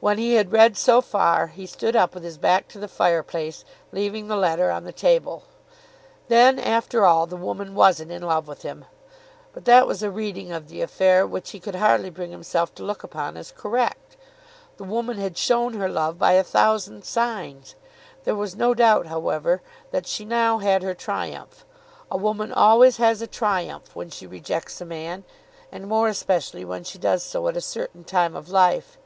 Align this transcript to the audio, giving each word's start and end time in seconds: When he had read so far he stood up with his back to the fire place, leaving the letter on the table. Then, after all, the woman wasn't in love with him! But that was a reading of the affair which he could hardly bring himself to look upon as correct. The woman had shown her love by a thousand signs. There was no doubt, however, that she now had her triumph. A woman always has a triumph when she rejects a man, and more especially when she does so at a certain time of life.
When 0.00 0.16
he 0.16 0.36
had 0.36 0.50
read 0.50 0.78
so 0.78 1.02
far 1.02 1.48
he 1.48 1.66
stood 1.66 1.94
up 1.94 2.14
with 2.14 2.24
his 2.24 2.38
back 2.38 2.68
to 2.68 2.78
the 2.78 2.88
fire 2.88 3.22
place, 3.22 3.66
leaving 3.92 4.26
the 4.28 4.36
letter 4.36 4.70
on 4.70 4.84
the 4.84 4.94
table. 4.94 5.42
Then, 6.28 6.58
after 6.58 7.04
all, 7.04 7.26
the 7.26 7.36
woman 7.36 7.74
wasn't 7.74 8.12
in 8.12 8.22
love 8.22 8.48
with 8.48 8.62
him! 8.62 8.86
But 9.52 9.66
that 9.66 9.86
was 9.86 10.02
a 10.02 10.10
reading 10.10 10.52
of 10.52 10.70
the 10.70 10.80
affair 10.80 11.26
which 11.26 11.50
he 11.50 11.60
could 11.60 11.74
hardly 11.74 12.08
bring 12.08 12.30
himself 12.30 12.74
to 12.76 12.82
look 12.82 13.04
upon 13.04 13.36
as 13.36 13.52
correct. 13.52 14.16
The 14.78 14.84
woman 14.84 15.18
had 15.18 15.36
shown 15.36 15.74
her 15.74 15.86
love 15.90 16.18
by 16.18 16.32
a 16.32 16.42
thousand 16.42 17.04
signs. 17.04 17.74
There 18.24 18.34
was 18.34 18.56
no 18.56 18.72
doubt, 18.72 19.04
however, 19.08 19.60
that 19.90 20.06
she 20.06 20.24
now 20.24 20.60
had 20.60 20.82
her 20.82 20.94
triumph. 20.94 21.66
A 22.10 22.16
woman 22.16 22.52
always 22.54 22.96
has 22.96 23.20
a 23.20 23.26
triumph 23.26 23.94
when 23.94 24.08
she 24.08 24.26
rejects 24.26 24.80
a 24.80 24.86
man, 24.86 25.24
and 25.70 25.86
more 25.88 26.08
especially 26.08 26.64
when 26.64 26.84
she 26.84 26.96
does 26.96 27.22
so 27.22 27.46
at 27.48 27.56
a 27.58 27.60
certain 27.60 28.02
time 28.02 28.34
of 28.34 28.48
life. 28.48 28.96